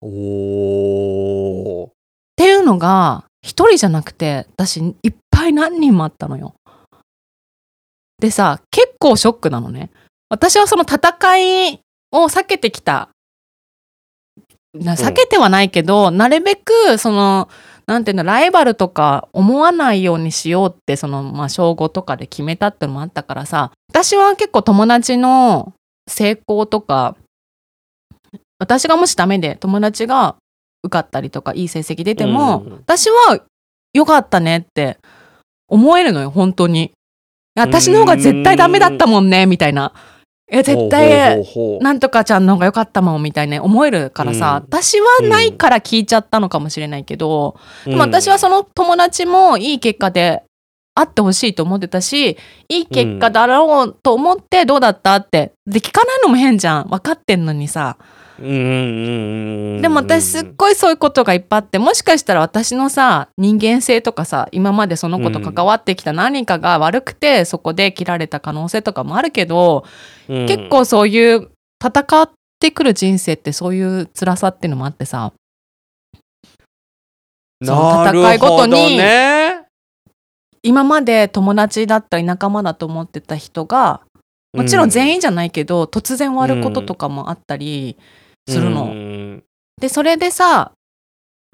[0.00, 1.88] おー。
[2.34, 6.54] ていうのが、一人じゃなくて、私、いっぱい何人もあったのよ。
[8.18, 9.90] でさ、結構ショックなのね。
[10.28, 11.80] 私はその戦い
[12.12, 13.10] を避けてきた。
[14.74, 17.48] な避けてはないけど、なるべく、その、
[17.86, 25.72] なんていうの、ライバルとか思わないようにしようって、その、まあ、小5とかで決めたってのもあったからさ、私は結構友達の
[26.06, 27.16] 成功とか、
[28.58, 30.36] 私がもしダメで友達が
[30.82, 33.40] 受かったりとか、いい成績出ても、うん私は
[33.94, 34.98] 良かったねって
[35.66, 36.92] 思えるのよ、本当に。
[37.54, 39.94] 私の方が絶対ダメだったもんね、みたいな。
[40.50, 41.44] え、絶対、
[41.80, 44.54] なんとかちゃんの方が良かったもんみたいな思えるからさ、うん。
[44.64, 47.90] 私はないから聞いちゃったのかもしれないけど、うん。
[47.90, 50.42] でも私はその友達もいい結果で
[50.94, 55.52] あってほしいと思ってたしいい結果だろうと思ってどうだったって。
[55.66, 56.88] で聞かないのも変じゃん。
[56.88, 57.98] 分かってんのにさ
[58.40, 69.84] でも私すっごいそういうことがいっぱいあってもしかしたら私のさ人間性とかさ今までその子と関わってきた何かが悪くてそこで切られた可能性とかもあるけど、
[70.28, 70.46] うん。
[70.46, 71.50] 結構そういう
[71.84, 75.32] 戦ってくる人生ってそういう辛さっていうのもあってさ。
[77.64, 79.64] その戦いごとにね。
[80.62, 84.02] 今まで友達だったり仲間だと思ってた人が
[84.52, 84.90] もちろん。
[84.90, 87.96] 全員じゃないけど、突然終わることとかもあったり
[88.48, 88.84] するの。
[88.84, 89.44] うん。
[89.80, 90.72] でそれでさ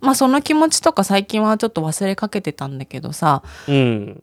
[0.03, 4.23] まあその気持ちとか最近はちょっと忘れかけてたんだけどさうん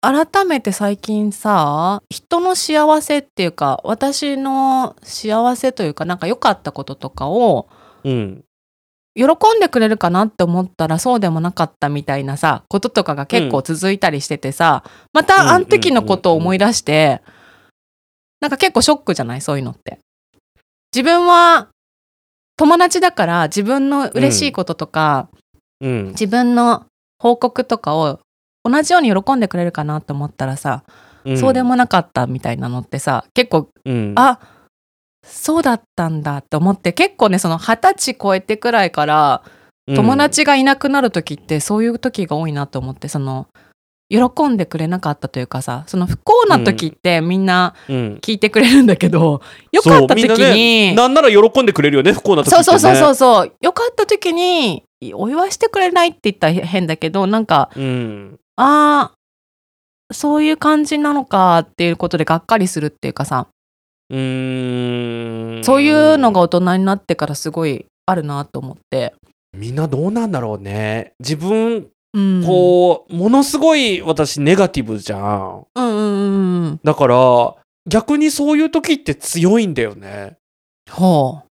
[0.00, 7.68] 改めて最近さ人の幸せっていうか私の幸せというかなんか良かったこととかを
[8.04, 8.44] うん。
[9.16, 17.20] 喜んでくれるかなって思ったらそうでもなかったみたいなさこととかが結構続いたりしててさ、またあの時のことを思い出して、
[18.40, 19.40] なんか結構ショックじゃない？
[19.40, 19.98] そういうのって。
[20.94, 21.66] 自分は
[22.58, 25.28] 友達だから自分の嬉しいこととか、
[25.80, 26.06] うん。
[26.08, 26.86] 自分の
[27.18, 28.20] 報告とかを
[28.64, 30.82] 同じように喜んでくれるかなと思ったらさ、
[31.36, 34.12] そうでもなかったみたいなのってさ結構うん。
[34.16, 34.40] あ
[35.24, 39.42] そうだったんだって思って結構ねその二十歳超えてくらいから
[39.86, 43.46] 友達がいなくなる時ってそういう時が多いなと思ってその
[44.10, 48.18] 喜んでくれなかったというかさその不幸な時ってみんなうん。
[48.22, 50.38] 聞いてくれるんだけど、よかった時に、
[50.90, 52.64] ねなんなら喜んでくれるよね不幸な時ってね。
[52.64, 58.38] そうそうそうそうそうよかった時にお祝いしてくれないって言ったら変だけどなんかうん。
[58.56, 59.18] あー
[60.14, 63.46] そういう感じなのかっていうことでがっかりするっていうかさ。
[64.10, 65.64] うーん。
[65.64, 69.12] そういうのが大人になってからすごいあるなと思って。
[69.52, 71.12] みんなどうなんだろうね。
[71.20, 75.66] 自分うん、こう、ものすごい私ネガティブじゃん。
[75.74, 76.80] うんうんうんうん。
[76.82, 77.54] だから
[77.86, 80.36] 逆にそういう時って強いんだよね。
[80.90, 81.48] ほう。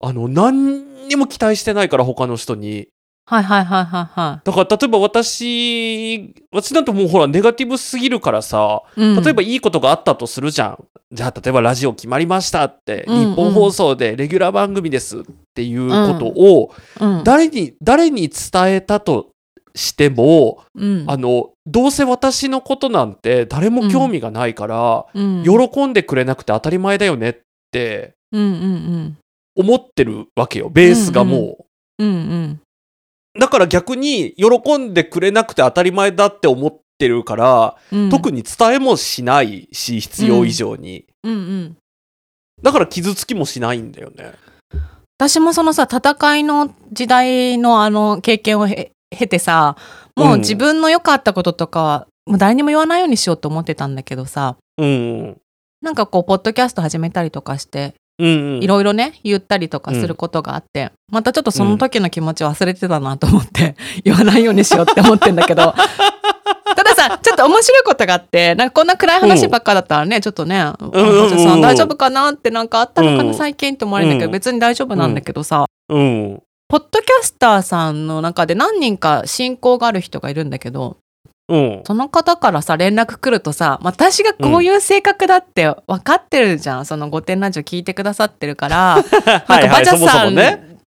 [0.00, 2.88] あの何にも期待してないから他の人に。
[3.28, 9.00] はいはいはいはいはだから例えば私私なんてもうほらネガティブすぎるからさい。
[9.00, 9.22] うん。
[9.22, 10.84] 例えばいいことがあったとするじゃん。
[11.10, 13.30] じゃあ例えばラジオ決まりましたって、うんうん。
[13.30, 15.22] 日本放送でレギュラー番組ですっ
[15.54, 17.24] ていうことをうん。
[17.24, 19.30] 誰に、誰に伝えたと
[19.76, 21.04] しても、うん。
[21.06, 25.44] あのどうせ私のことなんて誰も興味がないから、うん。
[25.44, 27.36] 喜んでくれなくて当たり前だよねっ
[27.70, 31.66] て思ってるわけよベースがも
[31.98, 32.04] う。
[32.04, 32.60] うんうん。
[33.38, 38.10] だから逆に喜んでくれなくて当たり前だって思ってるから、うん。
[38.10, 41.04] 特に伝えもしないし必要以上に。
[41.22, 41.76] うんうん。
[42.62, 44.32] だから傷つきもしないんだよね。
[45.18, 49.76] 私もそのさ戦いの時代のあの経験をへ経てさ
[50.16, 55.36] もう自分の良かったこととかはもう誰にも言わないようにしようと思ってたんだけどさうん。
[55.82, 58.62] なんかこうポッドキャスト始めたりとかしてうん、うん。
[58.62, 65.74] いろいろね言ったりとかすることがあって、またちょっとその時の気持ち忘れてたなと思って、 言わないようにしようって思ってんだけど
[66.76, 76.42] たださちょっと面白いことがあってなんかこんな暗い話ばっかだったらね、ちょっとね「あうんうんさん大丈夫かな?」ってなんかあったのかな、うん最近って思われるんだけど、うん別に大丈夫なんだけどさ、うん。
[76.68, 80.96] ポッドキャスターさんの中で何人か親交がある人がいるんだけど
[81.48, 81.56] う。
[81.56, 81.82] ん。
[81.86, 88.96] その方からさ連絡来るとさ私がこういう性格だって分かってるじゃん、その「御殿ラジオ」聞いてくださってるから。
[88.96, 90.34] なんかバジャさん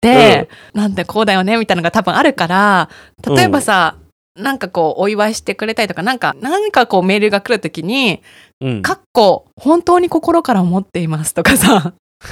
[0.01, 2.89] で、なんでこうだよねみたいなのが多分あるから
[3.27, 3.95] 例えばさ、
[4.35, 8.21] なんかこうお祝いしてくれたりとかなんか何かこうメールが来るときに
[8.61, 12.29] うん「かっこ本当に心から思っています」とかさ注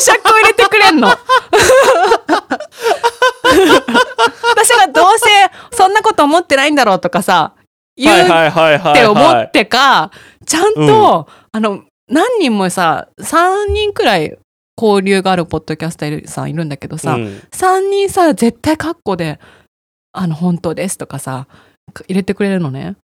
[0.00, 1.08] 釈を入れてくれんの。
[1.08, 1.18] 私
[4.70, 5.28] がどうせ
[5.76, 7.54] そんなこと思ってないんだろうとかさ
[7.96, 8.18] 言う。
[8.20, 8.22] っ
[8.94, 10.10] て思ってか、
[10.46, 14.38] ちゃんと、あの、何人もさ、3人くらい
[14.80, 19.40] 交流があるポッドキャスターさんいるんだけどさ、うん3人さ、絶対カッコで、
[20.12, 21.48] あの、本当ですとかさ、
[22.06, 22.96] 入れてくれるのね。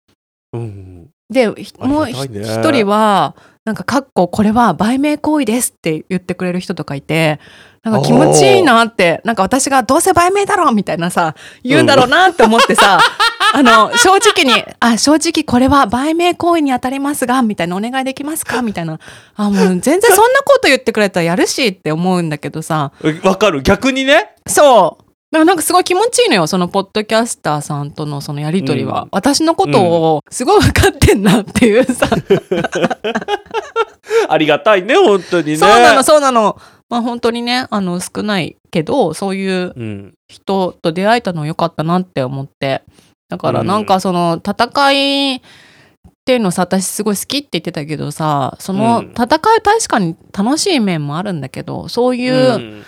[0.52, 1.10] うん。
[1.30, 3.34] で、ひもう一人は、
[3.64, 7.40] なんか、カッコ、これは売名行為ですって言ってくれる人とかいて、
[7.82, 12.98] なんか気持ちいいなって、なんか私がどうせ売名だろうみたいなさ、言うんだろうなって思ってさ、
[13.54, 18.60] あの、正直に、あ、正直これは売名行為に当たりますが、みたいなお願いできますか？
[18.62, 18.98] みたいな。
[19.36, 23.62] あ、もう全然そんなこと言ってくれたらやるしって思うんだけどさ、 わかる。
[23.62, 24.34] 逆にね。
[24.46, 25.03] そう。
[25.34, 29.02] だからなんかすごい気持ちいいのよ、そのポッドキャスターさんとのそのやりとりは。
[29.02, 32.06] うん私のことをすごい分かってんなっていうさ。
[34.28, 35.56] ありがたいね、本当にね。
[35.56, 36.56] そうなの、そうなの。
[36.88, 40.14] まあ本当にね、あの少ないけど、そういううん。
[40.28, 42.82] 人と出会えたの良かったなって思って。
[43.28, 45.40] だからなんかその戦いっ
[46.24, 49.28] ていうのさ私すごい好きって言ってたけどさそのうん戦い
[49.62, 52.84] 確かに楽しい面もあるんだけどそういううん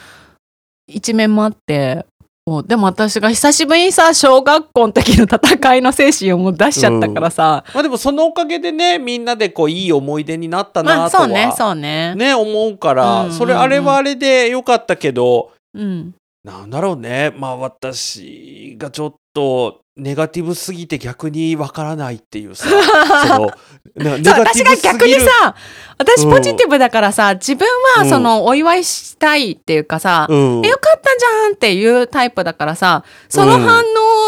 [0.89, 2.07] 一面もあって、
[2.49, 12.15] こうでも私が久しぶりにさ小学校の時の戦いの精神をもう出しちゃったからさ、まあでもそのおかげでねみんなでこういい思い出になったまあなとは、そうねそうね。
[12.15, 13.33] ね思うから、うん。
[13.33, 16.15] それあれはあれでよかったけど、うん。
[16.45, 17.35] なんだろうね。
[17.37, 22.67] まあ私がちょっとネガティブすぎて逆にわからないっていうさ
[23.27, 23.49] そう
[23.97, 24.99] ガティブ私がすぎる。
[24.99, 25.55] 逆にさ
[25.99, 26.31] 私うん。
[26.33, 30.67] ポジティブだからさ、自分はそのお祝いしたいっていうかさ、うん。
[30.67, 33.83] えよかったじゃんっていうタイプだからさその反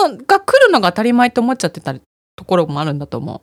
[0.06, 1.94] 応が来るのが当たり前って思っちゃってた
[2.36, 3.42] ところもあるんだと思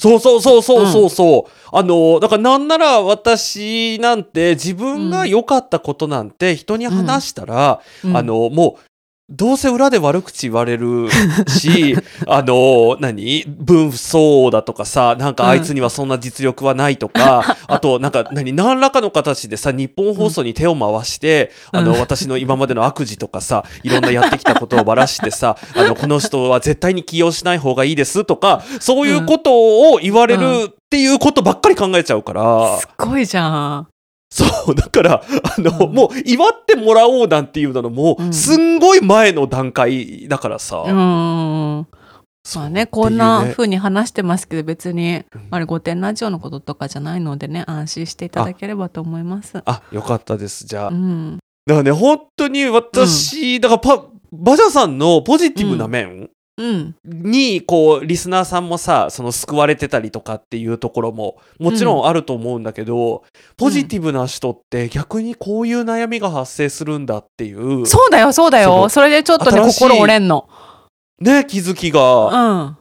[0.00, 8.16] そうそうそうそうそうそう、あのだからなんなら私なんて自分が良かったことなんて人に話したら、う、うん。
[8.16, 8.89] あのもう
[9.30, 11.08] どうせ裏で悪口言われる
[11.48, 13.44] しあの何？
[13.46, 18.52] 分相だとかさなんかあいつにはそんな実力はないとか、 あとなんか何？
[18.52, 21.80] 何らかの形でさ日本放送に手を回して、うん。
[21.80, 32.78] あの私の今までの悪事とかさいろんなやってきたことをばらしてさ あのこの人は絶対に起用しない方がいいですとかそういうことを言われるっていうことばっかり考えちゃうから。
[32.78, 33.86] すごいじゃん
[34.30, 35.22] そう、だから、
[35.56, 40.84] あの、うんもう、祝ってもらおうなんていうのも、うんすんごい前の段階だからさ。
[40.86, 41.86] うん
[42.42, 49.60] そうまあねこんな風に話してますけど別にうんあれ御殿ラジオのこととかじゃないのでね安心していただければと思います。
[49.66, 50.66] あ、よかったです。
[50.66, 50.90] じゃあ。
[50.90, 56.30] だかうん、らね、本当に私、だからパ、バジャさんのポジティブな面うん、
[57.04, 63.24] に、こう、リスナーさんもさ、その救われてたりとかっていうところも、もちろんあると思うんだけど、
[63.56, 70.48] ポジティブな人って逆にこういう悩みが発生するんだっていう、そうだよそうだそうよそれでちょっとね心折れんの。
[71.20, 72.62] ね、気づきうが。
[72.62, 72.78] ん。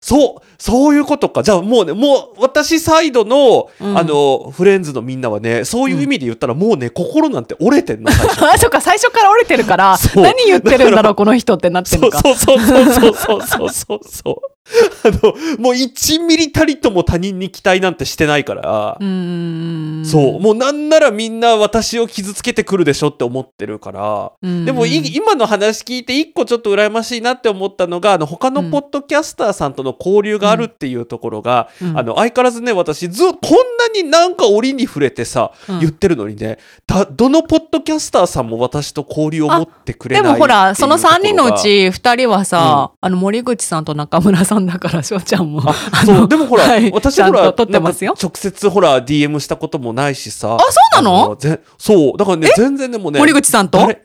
[0.00, 1.44] そう、そういうことか。
[1.44, 8.10] じゃあもうね、もう私サイドの、うんあの、フレンズのみんなはね、そういう意味で言ったらもうね、心なんて折れてんの。
[8.10, 12.18] あそっか最初から折れてるから何言ってるんだろうこの人ってなってそうるのか。
[12.22, 14.58] そうそうそうそうそうそうそう。
[15.04, 31.98] あの、もう1ミリたりとも他人に期待なんてしてないからそう、もうなんならみんな私を傷つけてくるでしょって思ってるから、うんでもい今の話聞いて一個ちょっと羨ましいなって思ったのが、あの、他のポッドキャスターさんとの交流があるっていうところが、うん。
[31.98, 35.80] あの、相変わらずね、私ずこんなになんか折に触れてさ、うん。
[35.80, 45.62] 言ってるのにね、だどのポッドキャスターさんも私と交流を持ってくれないでもほらその3人のうち2人はさ、あの森口さんと中村さんだから翔ちゃんも。
[46.04, 46.90] そう、でもほら、はい。
[46.92, 50.56] 私ほら、直接ほら、DM したこともないしさ。
[50.56, 51.36] あそうなの？
[51.36, 53.78] ぜそう、だからね、全然でもね、森口さんと？
[53.78, 54.02] 誰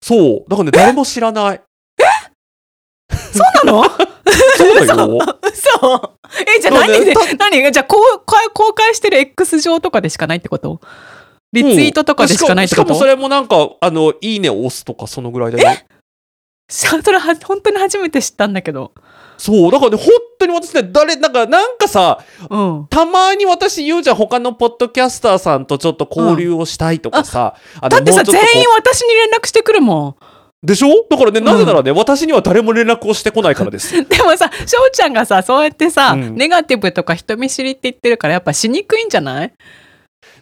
[0.00, 1.62] そう、だからね、誰も知らない。
[3.38, 3.84] そうなの？
[4.56, 5.18] そうだよ。
[5.54, 6.10] そう
[6.56, 7.72] えじゃあ何でた何？
[7.72, 10.80] じゃあこう公公開してる X 上とかでしかないってこと？
[11.52, 12.88] リツイートとかでしかないってこと？
[12.88, 15.78] しかもそれもなんか、あの、いいねを押すとか、そのぐらいだよ。
[16.68, 18.92] しそれは本当に初めて知ったんだけど。
[19.36, 20.08] そう、だからね、本
[20.40, 22.18] 当に私ね、誰、なんか、なんかさ、
[22.50, 22.86] うん。
[22.90, 27.54] たまに私言うじゃん、他のポッドキャスターさんとちょっと交流をしたいとかさ。
[27.80, 30.16] あのだってさ全員私に連絡してくるも
[30.64, 30.88] でしょ？
[31.10, 34.00] だからね、なぜならね、私には誰も連絡をしてこないからです。
[34.00, 36.34] ん でもさ翔ちゃんがさそうやってさ、うん。
[36.36, 39.52] ネガティブとか人見知りって言ってるからやっぱしにくいんじゃない？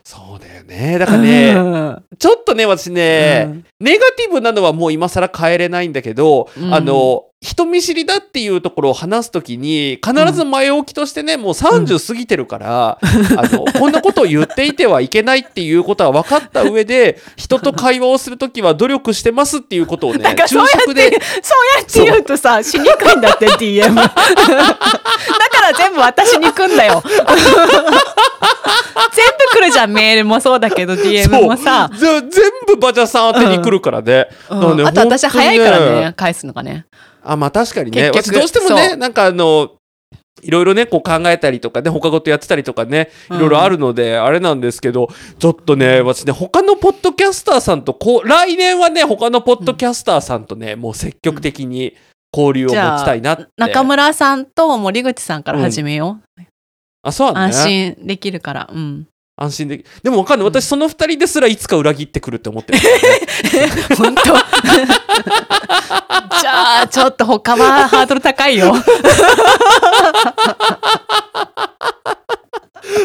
[0.04, 0.98] そうだよね。
[0.98, 2.02] だからね、うん。
[2.18, 3.64] ちょっとね、私ね、うん。
[3.80, 6.72] ネガティブなのはもう今更変えれないんだけど、うん。
[6.74, 27.02] あの、人見知りだっていうところを話すときに、必ず前置きとしてね、もう30過ぎてるから、あの、こんなことを言っていてはいけないっていうことは分かった上で、 人と会話をするときは努力してますっていうことをねなん、かそうや昼食ってで、そうやって言うとさしにくいんだって DM だから全部私に来んだよ。
[29.14, 31.90] 全部来るじゃんメールもそうだけど DM もさ。
[31.92, 32.22] 全
[32.66, 34.28] 部バジャさん宛てに来るからね。
[34.48, 34.60] うん。
[34.60, 36.12] だからねあと私早いからね。
[36.16, 36.86] 返すのがね
[37.24, 38.08] あ、まあ確かにね。
[38.10, 38.96] 私どうしてもそね、う。
[38.96, 39.72] なんかあの、
[40.42, 45.08] いろいろね、こう考えたりとかね、他事やってたりとかね、いろいろあるので、あれなんですけど、
[45.38, 51.94] ちょっとね、私ね、他のポッドキャスターさんと、こう、来年はね、他のポッドキャスターさんとね、もう積極的に
[52.36, 53.46] 交流を持ちたいなって。
[53.56, 56.42] 中村さんと森口さんから始めよう、
[57.02, 57.94] あ、そうなんだ安ね。
[57.96, 58.70] 心できるから。
[58.72, 59.06] うん
[59.36, 60.46] 安心できでもわかんない。
[60.46, 62.84] 私、その二人ですらいつか裏切ってくるって思ってるね。
[63.96, 64.22] 本当
[66.40, 68.74] じゃあちょっと他はハードル高いよ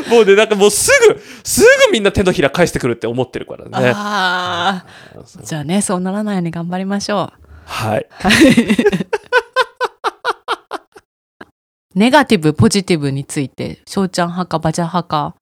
[0.10, 3.92] もうね、なんかもうすぐ、すぐみんな手のひら返してくるって思ってるからね。
[3.96, 8.06] ああじゃあねそうならないように頑張りましょうはい。
[11.96, 15.36] ネガティブポジティブについて翔ちゃん派かバジャ派か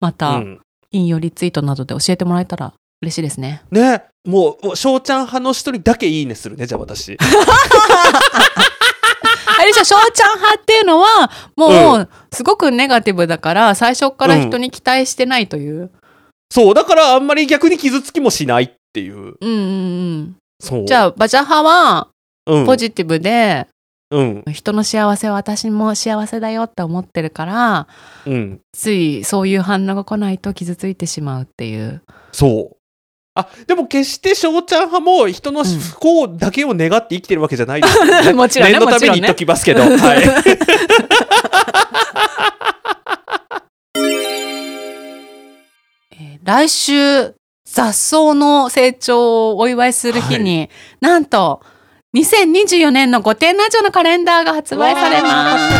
[0.00, 0.60] まうたん。
[0.92, 2.72] 引用リツイートなどで教えてもらえたら
[3.02, 3.62] 嬉しいですね。
[3.70, 4.04] ね。
[4.26, 7.16] もう翔ちゃん派の人にだけいいねするねじゃあ私
[9.58, 15.90] あれじゃ翔ちゃん派っていうのはもうすごくネガティブだから最初から人に期待してないという。
[16.50, 19.14] そうだからあんまり逆に傷つきもしないっていう。
[19.14, 19.52] うんうんう
[20.22, 20.36] ん。
[20.60, 20.86] そう。
[20.86, 22.08] じゃあバジャ派は
[22.46, 22.66] うん。
[22.66, 23.66] ポジティブで、
[24.10, 24.44] うん。
[24.52, 27.88] 人の幸せは私も幸せだよって思ってるから
[28.24, 28.60] うん。
[28.72, 32.02] ついそういう反応が来ないと傷ついてしまうっていう。
[32.32, 32.76] そう。
[33.38, 37.98] あでも決して翔ちゃん派も人の不幸だけを願って生きてるわけじゃないです。
[37.98, 39.92] よね、もちろんね念のために言っときますけど、 はい。
[46.12, 47.34] えー来週
[47.66, 51.60] 雑草の成長をお祝いする日に、なんと
[52.16, 55.74] 2024年の御殿ラジオのカレンダーが発売されます。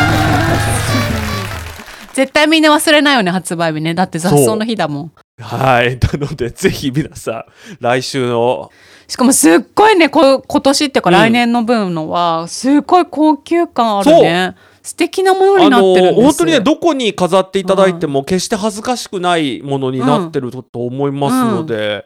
[2.12, 3.94] 絶対みんな忘れないよね発売日ね。
[3.94, 5.12] だって雑草の日だもん。
[5.40, 5.98] はい。
[5.98, 7.44] なので、ぜひ皆さん、
[7.80, 8.70] 来週の、
[9.06, 11.16] しかもすっごいねこ今年っていうかうん。
[11.16, 14.54] 来年の分のは、すっごい高級感あるね。
[14.82, 16.22] 素敵なものになってるんです。
[16.22, 22.04] 本当にね、どこに飾っていただいても、決して恥ずかしくないものになってると思いますので、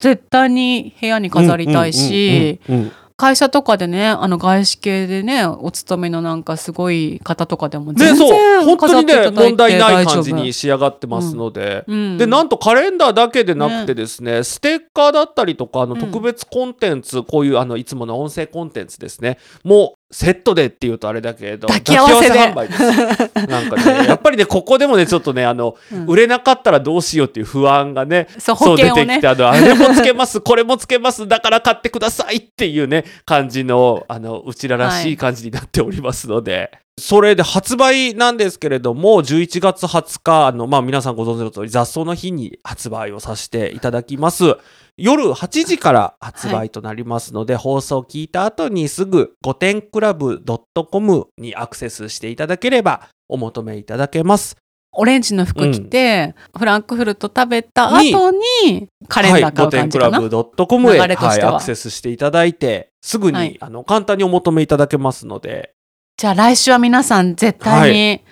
[0.00, 12.16] 絶対に部屋に飾りたいし、うんうんうんうん会社とかでねあの外資系でねお勤めのなんかすごい方とかでもね、全そう、然本当にね、飾っていただいて問題ない感じに仕上がってますので、うん。
[12.16, 16.00] で、なんとカレンダーだけでなくてですね、ステッカーだったりとか、あの、うん。
[16.00, 23.46] 特別コンテンツ、こういう、あの、いつもの音声コンテンツですね、もう、セットでっていうとあれだけど、抱き合わせで抱き合わせ販売です。
[23.46, 44.56] なんかね、 やっぱりね、ここでもね、ちょっとね、あの、うん売れなかったらどうしようっていう不安がね、そうね出てきて、あの、あれもつけます、これもつけます、だから買ってくださいっていうね、感じの、あの、うちららしい感じになっておりますので、それで発売なんですけれども、11月20日、あの、まあ、皆さんご存知の通り、雑草の日に発売をさせていただきます。
[44.98, 50.42] 夜8時から発売となりますので、放送を聞いた後にすぐ、5点クラブ
[50.90, 54.56] .com にアクセスしていただければ、お求めいただけます。
[54.92, 58.32] オレンジの服着て、フランクフルト食べた後
[58.66, 61.06] にカレンダー買う感じかな、はい、5点クラブ .com へ、は。
[61.06, 63.56] はい、アクセスしていただいて、すぐに、はい。
[63.60, 65.74] あの簡単にお求めいただけますので、
[66.16, 68.24] じゃあ来週は皆さん絶対に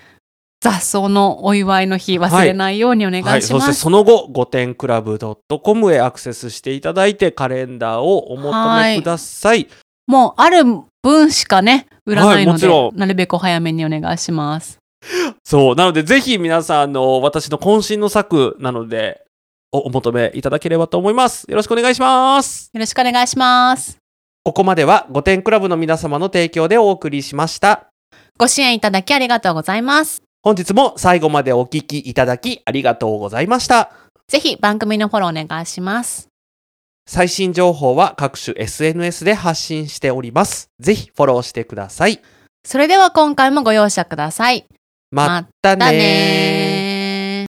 [0.61, 8.53] 雑草のお祝いの日忘れないようにお願いしはい、ます、そしてその後、5点クラブ .com へアクセスしていただいて、カレンダーをお求
[8.83, 9.69] めください。
[10.07, 10.63] もうある
[11.03, 14.79] 分しかね売らないので、なるべくお早めにお願いします
[15.45, 19.23] そう、なので、ぜひ皆さん、あの、私の渾身の作なので、
[19.73, 21.45] おお求めいただければと思います。
[21.49, 22.71] よろしくお願いします。
[22.73, 23.99] よろしくお願いします
[24.45, 27.89] ここまでは5点クラブの皆様の提供でお送りしました。
[28.39, 33.91] ご支援いただきありがとうございます本日も最後までお聞きいただきありがとうございました。
[34.29, 36.29] ぜひ番組のフォローお願いします
[37.05, 40.71] 最新情報は各種 SNS で発信しております。
[40.79, 42.23] ぜひフォローしてください。
[42.65, 44.67] それでは今回もご容赦ください
[45.11, 46.66] まったねまたね